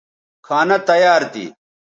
کھانہ 0.45 0.77
تیار 0.87 1.21
تھی 1.33 1.45